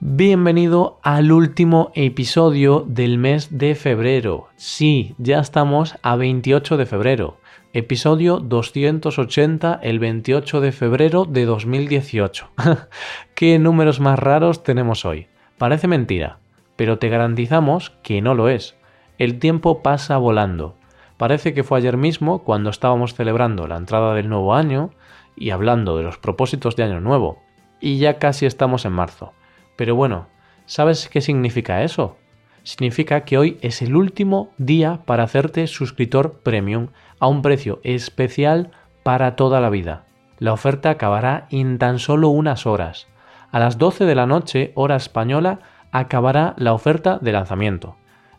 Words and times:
Bienvenido 0.00 0.98
al 1.02 1.30
último 1.30 1.92
episodio 1.94 2.84
del 2.86 3.16
mes 3.16 3.56
de 3.56 3.76
febrero. 3.76 4.48
Sí, 4.56 5.14
ya 5.18 5.38
estamos 5.38 5.94
a 6.02 6.16
28 6.16 6.76
de 6.76 6.84
febrero. 6.84 7.38
Episodio 7.72 8.40
280 8.40 9.78
el 9.82 10.00
28 10.00 10.60
de 10.60 10.72
febrero 10.72 11.24
de 11.24 11.44
2018. 11.46 12.50
¿Qué 13.36 13.58
números 13.60 14.00
más 14.00 14.18
raros 14.18 14.64
tenemos 14.64 15.04
hoy? 15.04 15.28
Parece 15.58 15.86
mentira, 15.86 16.38
pero 16.74 16.98
te 16.98 17.08
garantizamos 17.08 17.90
que 18.02 18.20
no 18.20 18.34
lo 18.34 18.48
es. 18.48 18.76
El 19.18 19.38
tiempo 19.38 19.80
pasa 19.80 20.18
volando. 20.18 20.74
Parece 21.16 21.54
que 21.54 21.62
fue 21.62 21.78
ayer 21.78 21.96
mismo 21.96 22.42
cuando 22.42 22.68
estábamos 22.68 23.14
celebrando 23.14 23.68
la 23.68 23.76
entrada 23.76 24.12
del 24.14 24.28
nuevo 24.28 24.54
año 24.54 24.90
y 25.36 25.50
hablando 25.50 25.96
de 25.96 26.02
los 26.02 26.18
propósitos 26.18 26.74
de 26.74 26.82
año 26.82 27.00
nuevo. 27.00 27.38
Y 27.80 27.98
ya 27.98 28.18
casi 28.18 28.44
estamos 28.44 28.84
en 28.84 28.92
marzo. 28.92 29.32
Pero 29.76 29.94
bueno, 29.94 30.28
¿sabes 30.66 31.08
qué 31.08 31.20
significa 31.20 31.82
eso? 31.82 32.16
Significa 32.62 33.24
que 33.24 33.36
hoy 33.36 33.58
es 33.60 33.82
el 33.82 33.94
último 33.94 34.50
día 34.56 35.00
para 35.04 35.24
hacerte 35.24 35.66
suscriptor 35.66 36.40
premium 36.42 36.88
a 37.20 37.26
un 37.26 37.42
precio 37.42 37.80
especial 37.82 38.70
para 39.02 39.36
toda 39.36 39.60
la 39.60 39.70
vida. 39.70 40.06
La 40.38 40.52
oferta 40.52 40.90
acabará 40.90 41.46
en 41.50 41.78
tan 41.78 41.98
solo 41.98 42.28
unas 42.28 42.66
horas. 42.66 43.06
A 43.52 43.58
las 43.58 43.78
12 43.78 44.04
de 44.04 44.14
la 44.14 44.26
noche, 44.26 44.72
hora 44.74 44.96
española, 44.96 45.60
acabará 45.92 46.54
la 46.56 46.72
oferta 46.72 47.18
de 47.20 47.32
lanzamiento. 47.32 47.96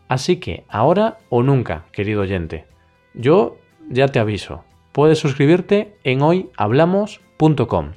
Así 0.08 0.36
que 0.36 0.64
ahora 0.68 1.18
o 1.30 1.42
nunca, 1.42 1.84
querido 1.92 2.22
oyente. 2.22 2.66
Yo 3.14 3.56
ya 3.88 4.08
te 4.08 4.18
aviso. 4.18 4.64
Puedes 4.92 5.18
suscribirte 5.18 5.96
en 6.04 6.22
hoyhablamos.com. 6.22 7.92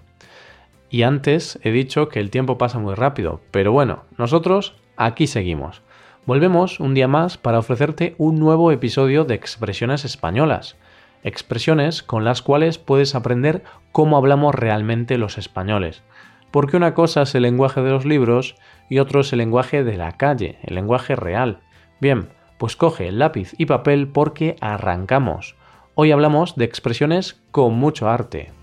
Y 0.90 1.04
antes 1.04 1.59
he 1.64 1.72
dicho 1.72 2.09
que 2.09 2.20
el 2.20 2.32
tiempo 2.32 2.58
pasa 2.58 2.80
muy 2.80 2.95
rápido, 2.95 3.42
pero 3.52 3.72
bueno, 3.72 4.04
nosotros 4.18 4.76
aquí 4.98 5.28
seguimos. 5.28 5.82
Volvemos 6.26 6.80
un 6.80 6.94
día 6.94 7.08
más 7.08 7.38
para 7.38 7.59
ofrecerte 7.59 8.16
un 8.18 8.40
nuevo 8.40 8.72
episodio 8.72 9.23
de 9.26 9.36
expresiones 9.36 10.06
españolas. 10.06 10.78
Expresiones 11.23 12.04
con 12.04 12.23
las 12.23 12.42
cuales 12.42 12.78
puedes 12.78 13.16
aprender 13.16 13.64
cómo 13.92 14.17
hablamos 14.17 14.56
realmente 14.56 15.17
los 15.17 15.38
españoles. 15.38 16.04
Porque 16.52 16.78
una 16.78 16.94
cosa 16.94 17.23
es 17.23 17.36
el 17.36 17.44
lenguaje 17.44 17.82
de 17.82 17.92
los 17.92 18.06
libros 18.06 18.56
y 18.90 19.00
otro 19.00 19.22
es 19.22 19.32
el 19.34 19.40
lenguaje 19.40 19.84
de 19.84 19.98
la 19.98 20.14
calle, 20.14 20.58
el 20.64 20.76
lenguaje 20.76 21.16
real. 21.16 21.60
Bien, 22.00 22.30
pues 22.58 22.76
coge 22.76 23.12
lápiz 23.12 23.54
y 23.58 23.66
papel 23.66 24.08
porque 24.08 24.56
arrancamos. 24.60 25.56
Hoy 25.95 26.12
hablamos 26.12 26.56
de 26.56 26.66
expresiones 26.66 27.42
con 27.52 27.73
mucho 27.73 28.10
arte. 28.10 28.59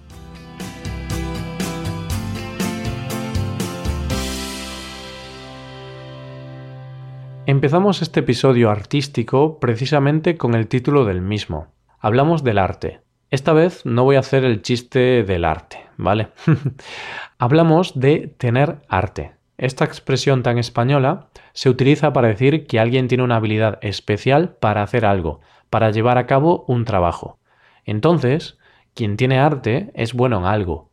Empezamos 7.48 8.02
este 8.02 8.18
episodio 8.18 8.70
artístico 8.70 9.60
precisamente 9.60 10.36
con 10.36 10.56
el 10.56 10.66
título 10.66 11.04
del 11.04 11.22
mismo. 11.22 11.68
Hablamos 12.00 12.42
del 12.42 12.58
arte. 12.58 13.02
Esta 13.30 13.52
vez 13.52 13.86
no 13.86 14.02
voy 14.02 14.16
a 14.16 14.18
hacer 14.18 14.44
el 14.44 14.62
chiste 14.62 15.22
del 15.22 15.44
arte, 15.44 15.78
¿vale? 15.96 16.30
Hablamos 17.38 18.00
de 18.00 18.34
tener 18.36 18.80
arte. 18.88 19.36
Esta 19.58 19.84
expresión 19.84 20.42
tan 20.42 20.58
española 20.58 21.28
se 21.52 21.70
utiliza 21.70 22.12
para 22.12 22.26
decir 22.26 22.66
que 22.66 22.80
alguien 22.80 23.06
tiene 23.06 23.22
una 23.22 23.36
habilidad 23.36 23.78
especial 23.80 24.56
para 24.58 24.82
hacer 24.82 25.06
algo, 25.06 25.38
para 25.70 25.92
llevar 25.92 26.18
a 26.18 26.26
cabo 26.26 26.64
un 26.66 26.84
trabajo. 26.84 27.38
Entonces, 27.84 28.58
quien 28.92 29.16
tiene 29.16 29.38
arte 29.38 29.92
es 29.94 30.14
bueno 30.14 30.38
en 30.38 30.46
algo. 30.46 30.90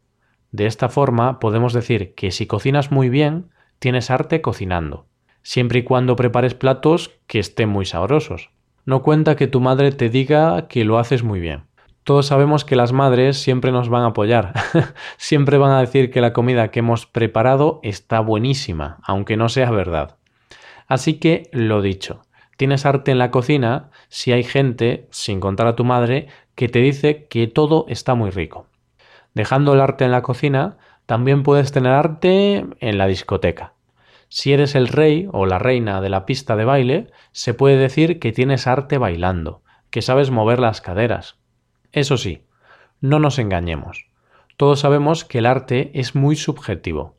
De 0.52 0.68
esta 0.68 0.90
forma 0.90 1.40
podemos 1.40 1.74
decir 1.74 2.14
que 2.14 2.30
si 2.30 2.46
cocinas 2.46 2.92
muy 2.92 3.10
bien, 3.10 3.50
tienes 3.80 4.12
arte 4.12 4.42
cocinando 4.42 5.08
siempre 5.44 5.80
y 5.80 5.84
cuando 5.84 6.16
prepares 6.16 6.56
platos 6.56 7.12
que 7.28 7.40
estén 7.40 7.70
muy 7.70 7.86
sabrosos. 7.86 8.50
No 8.86 9.04
cuenta 9.04 9.36
que 9.36 9.48
tu 9.48 9.62
madre 9.62 9.92
te 9.92 10.10
diga 10.10 10.68
que 10.68 10.84
lo 10.84 10.98
haces 10.98 11.24
muy 11.24 11.40
bien. 11.40 11.66
Todos 12.04 12.26
sabemos 12.26 12.66
que 12.66 12.76
las 12.76 12.92
madres 12.92 13.38
siempre 13.38 13.72
nos 13.72 13.88
van 13.88 14.04
a 14.04 14.08
apoyar, 14.08 14.54
siempre 15.18 15.58
van 15.58 15.72
a 15.72 15.80
decir 15.80 16.12
que 16.12 16.20
la 16.20 16.34
comida 16.34 16.70
que 16.70 16.80
hemos 16.80 17.06
preparado 17.06 17.80
está 17.82 18.20
buenísima, 18.20 18.98
aunque 19.04 19.38
no 19.38 19.48
sea 19.48 19.72
verdad. 19.72 20.18
Así 20.88 21.14
que, 21.14 21.50
lo 21.54 21.82
dicho, 21.82 22.24
tienes 22.58 22.86
arte 22.86 23.12
en 23.12 23.20
la 23.20 23.32
cocina 23.32 23.90
si 24.10 24.34
hay 24.34 24.44
gente, 24.44 25.08
sin 25.12 25.40
contar 25.40 25.68
a 25.68 25.76
tu 25.78 25.86
madre, 25.86 26.28
que 26.56 26.68
te 26.68 26.80
dice 26.80 27.26
que 27.30 27.48
todo 27.48 27.86
está 27.88 28.16
muy 28.16 28.32
rico. 28.32 28.68
Dejando 29.34 29.74
el 29.74 29.80
arte 29.80 30.04
en 30.04 30.12
la 30.12 30.22
cocina, 30.24 30.78
también 31.06 31.44
puedes 31.44 31.72
tener 31.72 31.94
arte 31.94 32.66
en 32.80 32.98
la 32.98 33.08
discoteca. 33.08 33.73
Si 34.36 34.52
eres 34.52 34.74
el 34.74 34.88
rey 34.88 35.30
o 35.32 35.46
la 35.46 35.60
reina 35.60 36.02
de 36.02 36.10
la 36.10 36.26
pista 36.26 36.56
de 36.56 36.66
baile, 36.66 37.12
se 37.34 37.54
puede 37.54 37.78
decir 37.78 38.20
que 38.20 38.32
tienes 38.32 38.66
arte 38.66 38.98
bailando, 38.98 39.62
que 39.92 40.02
sabes 40.02 40.32
mover 40.32 40.58
las 40.58 40.82
caderas. 40.82 41.38
Eso 41.92 42.18
sí, 42.18 42.44
no 43.00 43.20
nos 43.20 43.38
engañemos. 43.38 44.08
Todos 44.58 44.80
sabemos 44.80 45.24
que 45.24 45.38
el 45.38 45.46
arte 45.46 45.92
es 45.94 46.16
muy 46.16 46.36
subjetivo. 46.36 47.16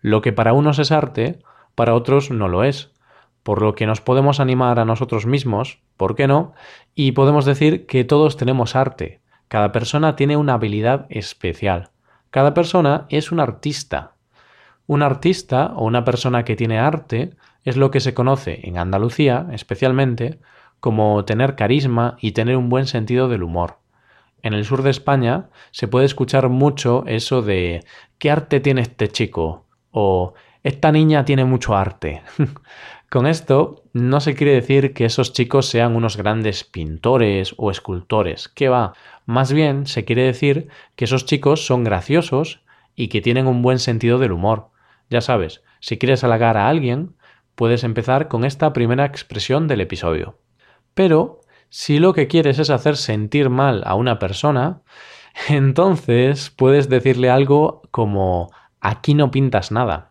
Lo 0.00 0.22
que 0.22 0.32
para 0.32 0.54
unos 0.54 0.78
es 0.78 0.90
arte, 0.90 1.40
para 1.74 1.94
otros 1.94 2.30
no 2.30 2.48
lo 2.48 2.64
es, 2.64 2.94
por 3.42 3.60
lo 3.60 3.74
que 3.74 3.84
nos 3.84 4.00
podemos 4.00 4.40
animar 4.40 4.78
a 4.78 4.86
nosotros 4.86 5.26
mismos, 5.26 5.82
¿por 5.98 6.16
qué 6.16 6.26
no? 6.26 6.54
Y 6.94 7.12
podemos 7.12 7.44
decir 7.44 7.84
que 7.84 8.04
todos 8.04 8.38
tenemos 8.38 8.74
arte. 8.74 9.20
Cada 9.48 9.70
persona 9.70 10.16
tiene 10.16 10.38
una 10.38 10.54
habilidad 10.54 11.04
especial. 11.10 11.90
Cada 12.30 12.54
persona 12.54 13.04
es 13.10 13.32
un 13.32 13.40
artista, 13.40 14.13
un 14.86 15.02
artista 15.02 15.72
o 15.76 15.84
una 15.84 16.04
persona 16.04 16.44
que 16.44 16.56
tiene 16.56 16.78
arte 16.78 17.30
es 17.64 17.76
lo 17.76 17.90
que 17.90 18.00
se 18.00 18.14
conoce 18.14 18.60
en 18.64 18.78
Andalucía 18.78 19.46
especialmente 19.52 20.38
como 20.80 21.24
tener 21.24 21.56
carisma 21.56 22.16
y 22.20 22.32
tener 22.32 22.56
un 22.56 22.68
buen 22.68 22.86
sentido 22.86 23.28
del 23.28 23.42
humor. 23.42 23.78
En 24.42 24.52
el 24.52 24.64
sur 24.66 24.82
de 24.82 24.90
España 24.90 25.48
se 25.70 25.88
puede 25.88 26.04
escuchar 26.04 26.50
mucho 26.50 27.04
eso 27.06 27.40
de 27.40 27.84
¿qué 28.18 28.30
arte 28.30 28.60
tiene 28.60 28.82
este 28.82 29.08
chico? 29.08 29.64
o 29.94 30.34
esta 30.64 30.92
niña 30.92 31.24
tiene 31.24 31.44
mucho 31.44 31.76
arte. 31.76 32.22
Con 33.10 33.26
esto 33.26 33.84
no 33.92 34.20
se 34.20 34.34
quiere 34.34 34.54
decir 34.54 34.92
que 34.92 35.04
esos 35.04 35.32
chicos 35.32 35.66
sean 35.68 35.94
unos 35.94 36.16
grandes 36.16 36.64
pintores 36.64 37.54
o 37.56 37.70
escultores, 37.70 38.48
que 38.48 38.68
va, 38.68 38.94
más 39.24 39.52
bien 39.52 39.86
se 39.86 40.04
quiere 40.04 40.22
decir 40.22 40.68
que 40.96 41.04
esos 41.04 41.24
chicos 41.24 41.64
son 41.64 41.84
graciosos 41.84 42.60
y 42.96 43.06
que 43.06 43.20
tienen 43.20 43.46
un 43.46 43.62
buen 43.62 43.78
sentido 43.78 44.18
del 44.18 44.32
humor. 44.32 44.70
Ya 45.14 45.20
sabes, 45.20 45.62
si 45.78 45.96
quieres 45.96 46.24
halagar 46.24 46.56
a 46.56 46.68
alguien, 46.68 47.14
puedes 47.54 47.84
empezar 47.84 48.26
con 48.26 48.44
esta 48.44 48.72
primera 48.72 49.04
expresión 49.04 49.68
del 49.68 49.80
episodio. 49.80 50.40
Pero, 50.92 51.40
si 51.68 52.00
lo 52.00 52.14
que 52.14 52.26
quieres 52.26 52.58
es 52.58 52.68
hacer 52.68 52.96
sentir 52.96 53.48
mal 53.48 53.84
a 53.86 53.94
una 53.94 54.18
persona, 54.18 54.82
entonces 55.48 56.50
puedes 56.50 56.88
decirle 56.88 57.30
algo 57.30 57.82
como 57.92 58.50
aquí 58.80 59.14
no 59.14 59.30
pintas 59.30 59.70
nada. 59.70 60.10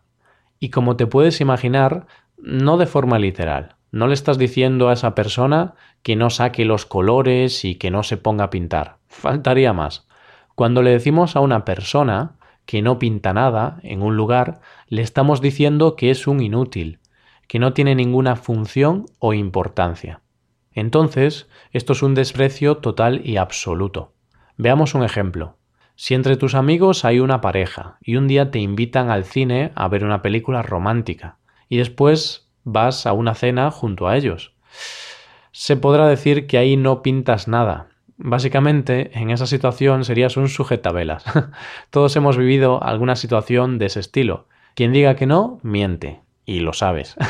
Y 0.58 0.70
como 0.70 0.96
te 0.96 1.06
puedes 1.06 1.42
imaginar, 1.42 2.08
no 2.38 2.78
de 2.78 2.86
forma 2.86 3.20
literal. 3.20 3.76
No 3.92 4.08
le 4.08 4.14
estás 4.14 4.38
diciendo 4.38 4.88
a 4.88 4.94
esa 4.94 5.16
persona 5.16 5.74
que 6.02 6.16
no 6.16 6.30
saque 6.30 6.64
los 6.64 6.86
colores 6.86 7.66
y 7.66 7.76
que 7.76 7.92
no 7.92 8.04
se 8.04 8.16
ponga 8.16 8.46
a 8.46 8.50
pintar. 8.50 9.00
Faltaría 9.10 9.74
más. 9.74 10.08
Cuando 10.56 10.82
le 10.82 10.92
decimos 10.92 11.36
a 11.36 11.42
una 11.42 11.66
persona 11.66 12.38
que 12.66 12.82
no 12.82 13.00
pinta 13.00 13.34
nada 13.34 13.80
en 13.84 14.02
un 14.02 14.16
lugar, 14.16 14.62
le 14.88 15.02
estamos 15.02 15.42
diciendo 15.42 15.96
que 15.96 16.10
es 16.12 16.28
un 16.28 16.42
inútil, 16.42 17.00
que 17.48 17.60
no 17.60 17.74
tiene 17.74 17.96
ninguna 17.96 18.36
función 18.36 19.06
o 19.20 19.34
importancia. 19.34 20.22
Entonces, 20.72 21.48
esto 21.72 21.94
es 21.94 22.02
un 22.02 22.16
desprecio 22.16 22.78
total 22.78 23.22
y 23.24 23.38
absoluto. 23.38 24.14
Veamos 24.58 24.96
un 24.96 25.04
ejemplo. 25.04 25.58
Si 25.96 26.16
entre 26.16 26.38
tus 26.38 26.56
amigos 26.56 27.06
hay 27.06 27.20
una 27.20 27.42
pareja 27.42 27.98
y 28.02 28.16
un 28.16 28.28
día 28.28 28.50
te 28.50 28.60
invitan 28.60 29.12
al 29.12 29.26
cine 29.26 29.72
a 29.76 29.88
ver 29.88 30.04
una 30.04 30.22
película 30.22 30.64
romántica 30.64 31.38
y 31.70 31.78
después 31.78 32.50
vas 32.64 33.06
a 33.06 33.14
una 33.14 33.36
cena 33.36 33.70
junto 33.70 34.08
a 34.08 34.18
ellos, 34.18 34.56
se 35.52 35.78
podrá 35.78 36.08
decir 36.08 36.48
que 36.48 36.58
ahí 36.58 36.78
no 36.78 37.04
pintas 37.04 37.48
nada, 37.48 37.90
Básicamente, 38.18 39.12
en 39.18 39.32
esa 39.32 39.48
situación 39.48 40.06
serías 40.06 40.38
un 40.38 40.50
sujetabelas. 40.50 41.24
Todos 41.90 42.16
hemos 42.16 42.38
vivido 42.38 42.84
alguna 42.84 43.16
situación 43.16 43.80
de 43.80 43.88
ese 43.88 44.00
estilo. 44.00 44.48
Quien 44.76 44.94
diga 44.94 45.16
que 45.16 45.26
no, 45.26 45.60
miente. 45.64 46.22
Y 46.46 46.60
lo 46.60 46.74
sabes. 46.74 47.16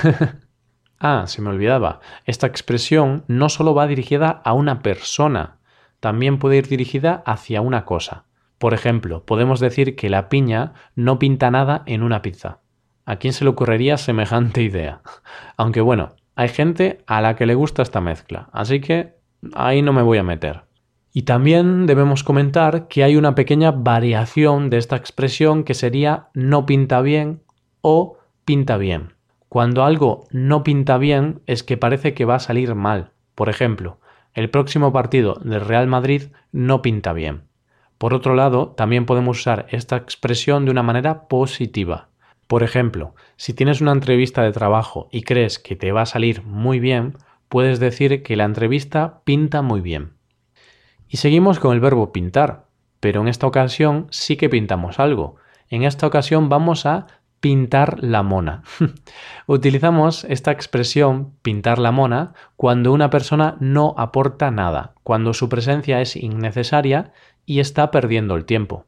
Ah, 1.06 1.26
se 1.28 1.42
me 1.42 1.50
olvidaba. 1.50 2.00
Esta 2.24 2.48
expresión 2.48 3.26
no 3.28 3.50
solo 3.50 3.76
va 3.76 3.88
dirigida 3.88 4.42
a 4.46 4.54
una 4.54 4.82
persona, 4.82 5.58
también 6.00 6.40
puede 6.40 6.56
ir 6.56 6.70
dirigida 6.70 7.24
hacia 7.26 7.60
una 7.60 7.84
cosa. 7.84 8.24
Por 8.58 8.74
ejemplo, 8.74 9.26
podemos 9.26 9.60
decir 9.60 9.98
que 9.98 10.10
la 10.10 10.30
piña 10.30 10.72
no 10.96 11.20
pinta 11.20 11.52
nada 11.52 11.84
en 11.88 12.04
una 12.04 12.22
pizza. 12.22 12.60
¿A 13.06 13.18
quién 13.18 13.34
se 13.34 13.44
le 13.44 13.50
ocurriría 13.50 13.98
semejante 13.98 14.62
idea? 14.62 15.02
Aunque 15.58 15.82
bueno, 15.82 16.16
hay 16.36 16.48
gente 16.48 17.04
a 17.06 17.20
la 17.20 17.36
que 17.36 17.46
le 17.46 17.56
gusta 17.56 17.82
esta 17.82 18.00
mezcla, 18.00 18.48
así 18.54 18.80
que 18.80 19.16
ahí 19.56 19.82
no 19.82 19.92
me 19.92 20.04
voy 20.04 20.20
a 20.20 20.24
meter. 20.24 20.64
Y 21.15 21.21
también 21.24 21.86
debemos 21.86 22.24
comentar 22.24 22.88
que 22.88 23.04
hay 23.04 23.15
una 23.15 23.36
pequeña 23.36 23.69
variación 23.71 24.71
de 24.71 24.77
esta 24.77 24.95
expresión 24.95 25.63
que 25.63 25.75
sería 25.75 26.30
no 26.33 26.65
pinta 26.65 27.01
bien 27.01 27.42
o 27.81 28.18
pinta 28.45 28.77
bien. 28.77 29.13
Cuando 29.48 29.83
algo 29.83 30.25
no 30.31 30.63
pinta 30.63 30.98
bien 30.98 31.42
es 31.45 31.62
que 31.62 31.77
parece 31.77 32.15
que 32.15 32.25
va 32.25 32.36
a 32.36 32.39
salir 32.39 32.74
mal. 32.74 33.12
Por 33.36 33.50
ejemplo, 33.50 34.00
el 34.33 34.50
próximo 34.50 34.92
partido 34.92 35.36
del 35.44 35.62
Real 35.62 35.86
Madrid 35.86 36.24
no 36.51 36.81
pinta 36.81 37.13
bien. 37.13 37.44
Por 38.00 38.15
otro 38.15 38.33
lado, 38.33 38.69
también 38.69 39.06
podemos 39.06 39.39
usar 39.39 39.68
esta 39.69 39.95
expresión 39.95 40.65
de 40.65 40.71
una 40.71 40.81
manera 40.81 41.27
positiva. 41.27 42.10
Por 42.48 42.63
ejemplo, 42.63 43.13
si 43.38 43.54
tienes 43.54 43.81
una 43.81 43.92
entrevista 43.92 44.42
de 44.42 44.51
trabajo 44.51 45.07
y 45.12 45.21
crees 45.21 45.60
que 45.60 45.75
te 45.75 45.92
va 45.92 46.01
a 46.01 46.07
salir 46.07 46.44
muy 46.44 46.80
bien, 46.80 47.18
puedes 47.50 47.80
decir 47.80 48.24
que 48.24 48.36
la 48.36 48.45
entrevista 48.45 49.21
pinta 49.24 49.62
muy 49.62 49.81
bien. 49.81 50.13
Y 51.13 51.18
seguimos 51.18 51.60
con 51.60 51.75
el 51.75 51.80
verbo 51.80 52.12
pintar, 52.12 52.65
pero 53.00 53.21
en 53.21 53.27
esta 53.27 53.45
ocasión 53.45 54.07
sí 54.10 54.36
que 54.36 54.50
pintamos 54.50 54.98
algo. 54.98 55.36
En 55.69 55.83
esta 55.83 56.07
ocasión 56.07 56.50
vamos 56.50 56.88
a 56.88 57.06
pintar 57.39 58.04
la 58.04 58.24
mona. 58.24 58.63
Utilizamos 59.45 60.24
esta 60.24 60.50
expresión 60.50 61.36
pintar 61.44 61.77
la 61.77 61.92
mona 61.92 62.33
cuando 62.56 62.92
una 62.92 63.12
persona 63.12 63.57
no 63.60 63.94
aporta 63.95 64.50
nada, 64.50 64.95
cuando 65.04 65.36
su 65.36 65.50
presencia 65.50 66.01
es 66.01 66.15
innecesaria 66.15 67.13
y 67.45 67.60
está 67.60 67.92
perdiendo 67.92 68.36
el 68.36 68.45
tiempo. 68.45 68.88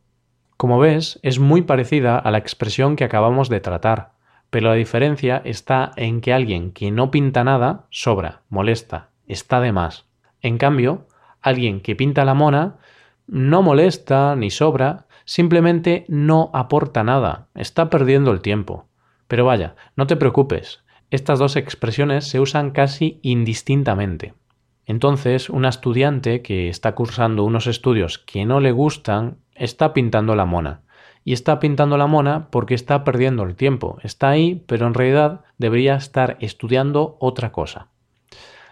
Como 0.58 0.80
ves, 0.80 1.20
es 1.22 1.38
muy 1.38 1.62
parecida 1.62 2.18
a 2.18 2.32
la 2.32 2.40
expresión 2.40 2.96
que 2.96 3.04
acabamos 3.04 3.50
de 3.50 3.60
tratar, 3.60 4.14
pero 4.50 4.70
la 4.70 4.74
diferencia 4.74 5.44
está 5.46 5.92
en 5.96 6.22
que 6.22 6.34
alguien 6.34 6.72
que 6.72 6.90
no 6.90 7.12
pinta 7.12 7.44
nada 7.44 7.86
sobra, 7.92 8.42
molesta, 8.50 9.12
está 9.28 9.62
de 9.62 9.72
más. 9.72 10.08
En 10.42 10.58
cambio, 10.58 11.06
alguien 11.46 11.80
que 11.80 11.96
pinta 11.96 12.26
la 12.26 12.34
mona 12.34 12.78
no 13.28 13.62
molesta 13.62 14.36
ni 14.36 14.50
sobra, 14.50 15.06
simplemente 15.26 16.06
no 16.08 16.50
aporta 16.54 17.04
nada, 17.04 17.48
está 17.56 17.90
perdiendo 17.90 18.32
el 18.32 18.42
tiempo. 18.42 18.88
Pero 19.28 19.46
vaya, 19.46 19.76
no 19.96 20.08
te 20.08 20.16
preocupes, 20.16 20.84
estas 21.12 21.38
dos 21.40 21.56
expresiones 21.56 22.26
se 22.26 22.40
usan 22.40 22.72
casi 22.72 23.20
indistintamente. 23.22 24.34
Entonces, 24.88 25.50
una 25.50 25.70
estudiante 25.70 26.42
que 26.42 26.70
está 26.70 26.94
cursando 26.96 27.44
unos 27.44 27.68
estudios 27.68 28.20
que 28.20 28.46
no 28.46 28.60
le 28.60 28.72
gustan 28.72 29.38
está 29.54 29.94
pintando 29.94 30.36
la 30.36 30.46
mona. 30.46 30.82
Y 31.24 31.34
está 31.34 31.60
pintando 31.60 31.98
la 31.98 32.06
mona 32.06 32.50
porque 32.52 32.76
está 32.76 33.04
perdiendo 33.04 33.44
el 33.44 33.56
tiempo. 33.56 33.98
Está 34.04 34.30
ahí, 34.30 34.64
pero 34.68 34.86
en 34.86 34.94
realidad 34.94 35.42
debería 35.58 35.96
estar 35.96 36.38
estudiando 36.40 37.18
otra 37.20 37.52
cosa. 37.52 37.88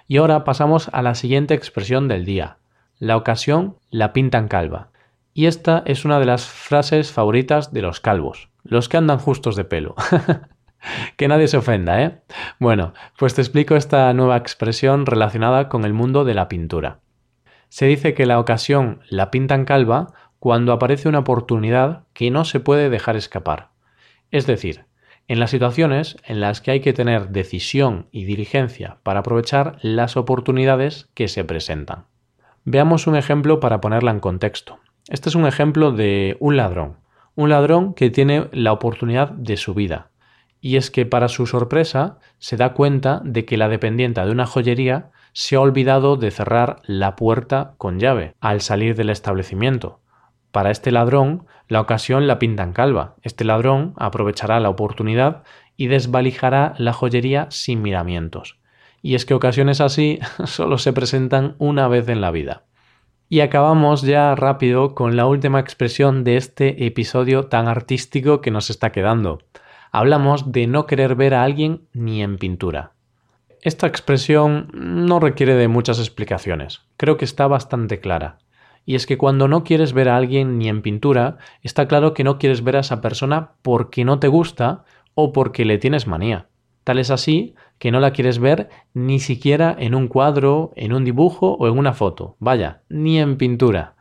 Y 0.08 0.18
ahora 0.18 0.44
pasamos 0.44 0.90
a 0.94 1.02
la 1.02 1.16
siguiente 1.16 1.56
expresión 1.56 2.08
del 2.08 2.25
día, 2.25 2.58
la 3.03 3.17
ocasión 3.17 3.75
la 3.91 4.13
pintan 4.13 4.47
calva. 4.47 4.91
Y 5.33 5.47
esta 5.47 5.83
es 5.85 6.05
una 6.05 6.21
de 6.21 6.25
las 6.25 6.45
frases 6.45 7.11
favoritas 7.11 7.73
de 7.73 7.81
los 7.81 8.00
calvos, 8.00 8.50
los 8.63 8.88
que 8.88 8.95
andan 8.95 9.19
justos 9.19 9.57
de 9.57 9.65
pelo. 9.65 9.95
que 11.17 11.27
nadie 11.27 11.50
se 11.50 11.57
ofenda, 11.57 12.01
¿eh? 12.01 12.21
Bueno, 12.59 12.94
pues 13.17 13.33
te 13.33 13.41
explico 13.41 13.75
esta 13.75 14.13
nueva 14.13 14.38
expresión 14.38 15.05
relacionada 15.05 15.67
con 15.67 15.83
el 15.83 15.91
mundo 15.91 16.23
de 16.23 16.33
la 16.33 16.47
pintura. 16.47 17.01
Se 17.67 17.88
dice 17.88 18.13
que 18.13 18.25
la 18.25 18.39
ocasión 18.39 19.01
la 19.09 19.31
pintan 19.31 19.65
calva 19.65 20.13
cuando 20.39 20.71
aparece 20.71 21.09
una 21.09 21.19
oportunidad 21.19 22.05
que 22.13 22.31
no 22.31 22.45
se 22.45 22.61
puede 22.61 22.89
dejar 22.89 23.17
escapar. 23.17 23.71
Es 24.31 24.47
decir, 24.47 24.85
en 25.27 25.41
las 25.41 25.51
situaciones 25.51 26.15
en 26.23 26.39
las 26.39 26.61
que 26.61 26.71
hay 26.71 26.79
que 26.79 26.94
tener 26.94 27.29
decisión 27.29 28.07
y 28.11 28.23
diligencia 28.23 29.00
para 29.03 29.19
aprovechar 29.19 29.77
las 29.81 30.15
oportunidades 30.15 31.09
que 31.13 31.27
se 31.27 31.44
presentan. 31.44 32.05
Veamos 32.65 33.07
un 33.07 33.18
ejemplo 33.18 33.60
para 33.60 33.81
ponerla 33.81 34.12
en 34.12 34.21
contexto. 34.21 34.80
Este 35.10 35.27
es 35.27 35.36
un 35.36 35.45
ejemplo 35.45 35.92
de 35.92 36.38
un 36.39 36.56
ladrón. 36.56 36.95
Un 37.36 37.50
ladrón 37.50 37.94
que 37.94 38.10
tiene 38.10 38.48
la 38.54 38.71
oportunidad 38.71 39.31
de 39.31 39.57
su 39.57 39.74
vida. 39.74 40.12
Y 40.62 40.77
es 40.77 40.89
que 40.89 41.06
para 41.06 41.27
su 41.27 41.45
sorpresa 41.45 42.19
se 42.38 42.56
da 42.56 42.74
cuenta 42.74 43.21
de 43.25 43.44
que 43.44 43.57
la 43.57 43.68
dependienta 43.68 44.25
de 44.25 44.31
una 44.31 44.45
joyería 44.45 45.12
se 45.33 45.57
ha 45.57 45.60
olvidado 45.60 46.15
de 46.15 46.31
cerrar 46.31 46.77
la 46.86 47.18
puerta 47.18 47.74
con 47.77 48.00
llave 48.00 48.33
al 48.39 48.62
salir 48.62 48.95
del 48.95 49.10
establecimiento. 49.10 50.00
Para 50.54 50.71
este 50.71 50.92
ladrón, 50.92 51.45
la 51.68 51.81
ocasión 51.81 52.27
la 52.27 52.39
pintan 52.39 52.71
calva. 52.71 53.15
Este 53.24 53.44
ladrón 53.44 53.94
aprovechará 53.98 54.62
la 54.62 54.69
oportunidad 54.69 55.44
y 55.75 55.88
desvalijará 55.88 56.75
la 56.77 56.94
joyería 56.94 57.48
sin 57.50 57.81
miramientos 57.81 58.62
y 59.03 59.15
es 59.15 59.25
que 59.25 59.35
ocasiones 59.35 59.81
así 59.81 60.17
solo 60.45 60.79
se 60.79 60.94
presentan 60.94 61.55
una 61.59 61.88
vez 61.88 62.09
en 62.09 62.21
la 62.21 62.31
vida. 62.31 62.63
Y 63.29 63.41
acabamos 63.41 64.01
ya 64.01 64.33
rápido 64.33 64.95
con 64.95 65.15
la 65.15 65.25
última 65.25 65.59
expresión 65.59 66.23
de 66.23 66.38
este 66.38 66.85
episodio 66.85 67.47
tan 67.47 67.67
artístico 67.67 68.41
que 68.41 68.51
nos 68.51 68.69
está 68.69 68.91
quedando. 68.91 69.39
Hablamos 69.91 70.51
de 70.51 70.67
no 70.67 70.88
querer 70.88 71.15
ver 71.15 71.33
a 71.33 71.44
alguien 71.44 71.88
ni 71.94 72.23
en 72.23 72.38
pintura. 72.38 72.94
Esta 73.61 73.88
expresión 73.88 74.69
no 74.73 75.19
requiere 75.19 75.55
de 75.55 75.67
muchas 75.67 76.00
explicaciones, 76.00 76.81
creo 76.97 77.17
que 77.17 77.25
está 77.25 77.47
bastante 77.47 78.00
clara. 78.00 78.39
Y 78.85 78.95
es 78.95 79.05
que 79.05 79.17
cuando 79.17 79.47
no 79.47 79.63
quieres 79.63 79.94
ver 79.94 80.09
a 80.09 80.17
alguien 80.17 80.57
ni 80.57 80.67
en 80.67 80.81
pintura, 80.81 81.38
está 81.61 81.88
claro 81.88 82.13
que 82.13 82.23
no 82.23 82.38
quieres 82.38 82.63
ver 82.63 82.75
a 82.75 82.81
esa 82.81 83.01
persona 83.01 83.51
porque 83.61 84.03
no 84.03 84.19
te 84.19 84.27
gusta 84.27 84.83
o 85.13 85.31
porque 85.31 85.63
le 85.63 85.77
tienes 85.77 86.07
manía. 86.07 86.47
Tal 86.83 87.00
es 87.00 87.12
así 87.12 87.56
que 87.80 87.91
no 87.91 88.00
la 88.00 88.12
quieres 88.12 88.39
ver 88.39 88.69
ni 88.94 89.19
siquiera 89.19 89.75
en 89.77 89.95
un 89.95 90.07
cuadro, 90.07 90.71
en 90.75 90.94
un 90.94 91.06
dibujo 91.06 91.53
o 91.59 91.68
en 91.68 91.77
una 91.77 91.94
foto. 91.94 92.35
Vaya, 92.39 92.81
ni 92.89 93.19
en 93.19 93.38
pintura. 93.38 93.95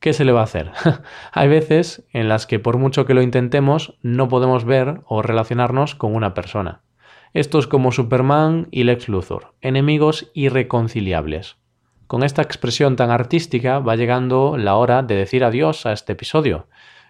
¿Qué 0.00 0.12
se 0.12 0.24
le 0.24 0.32
va 0.32 0.40
a 0.40 0.44
hacer? 0.44 0.70
Hay 1.32 1.48
veces 1.48 2.04
en 2.12 2.28
las 2.28 2.46
que 2.46 2.58
por 2.58 2.78
mucho 2.78 3.04
que 3.04 3.14
lo 3.14 3.22
intentemos 3.22 3.98
no 4.02 4.28
podemos 4.28 4.64
ver 4.64 5.00
o 5.06 5.22
relacionarnos 5.22 5.94
con 5.94 6.14
una 6.14 6.34
persona. 6.34 6.82
Esto 7.34 7.58
es 7.58 7.66
como 7.66 7.92
Superman 7.92 8.68
y 8.70 8.84
Lex 8.84 9.08
Luthor, 9.08 9.54
enemigos 9.60 10.30
irreconciliables. 10.34 11.56
Con 12.06 12.22
esta 12.22 12.40
expresión 12.40 12.96
tan 12.96 13.10
artística 13.10 13.80
va 13.80 13.96
llegando 13.96 14.56
la 14.56 14.76
hora 14.76 15.02
de 15.02 15.14
decir 15.14 15.44
adiós 15.44 15.84
a 15.84 15.92
este 15.92 16.14
episodio. 16.14 16.66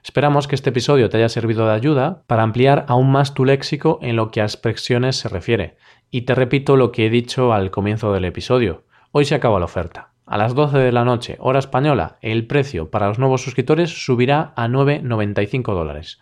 Esperamos 0.09 0.49
que 0.49 0.55
este 0.55 0.71
episodio 0.71 1.11
te 1.11 1.19
haya 1.19 1.29
servido 1.29 1.67
de 1.67 1.75
ayuda 1.75 2.23
para 2.27 2.43
ampliar 2.43 2.87
aún 2.89 3.13
más 3.13 3.35
tu 3.35 3.45
léxico 3.45 3.99
en 4.01 4.17
lo 4.17 4.31
que 4.31 4.41
a 4.41 4.45
expresiones 4.45 5.17
se 5.17 5.29
refiere. 5.29 5.77
Y 6.11 6.23
te 6.23 6.35
repito 6.35 6.79
lo 6.79 6.93
que 6.93 7.05
he 7.05 7.11
dicho 7.11 7.53
al 7.53 7.71
comienzo 7.71 8.11
del 8.15 8.25
episodio. 8.25 8.85
Hoy 9.13 9.27
se 9.27 9.35
acaba 9.35 9.59
la 9.59 9.67
oferta. 9.67 10.13
A 10.25 10.39
las 10.39 10.55
12 10.55 10.79
de 10.79 10.93
la 10.93 11.05
noche, 11.05 11.37
hora 11.41 11.59
española, 11.59 12.17
el 12.23 12.47
precio 12.47 12.91
para 12.91 13.09
los 13.09 13.19
nuevos 13.19 13.43
suscriptores 13.43 14.03
subirá 14.03 14.55
a 14.57 14.67
9,95 14.67 15.75
dólares. 15.75 16.19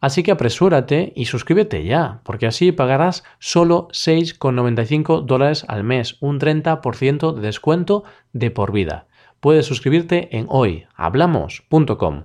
Así 0.00 0.22
que 0.22 0.30
apresúrate 0.30 1.12
y 1.16 1.24
suscríbete 1.24 1.84
ya, 1.84 2.20
porque 2.22 2.46
así 2.46 2.70
pagarás 2.70 3.24
solo 3.40 3.88
6,95 3.88 5.22
dólares 5.22 5.64
al 5.66 5.82
mes, 5.82 6.16
un 6.20 6.38
30% 6.38 7.34
de 7.34 7.40
descuento 7.40 8.04
de 8.32 8.52
por 8.52 8.70
vida 8.70 9.08
puedes 9.46 9.66
suscribirte 9.66 10.36
en 10.36 10.46
hoyhablamos.com. 10.48 12.24